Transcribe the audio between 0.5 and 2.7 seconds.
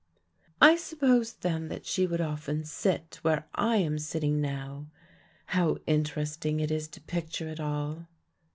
"I suppose then that she would often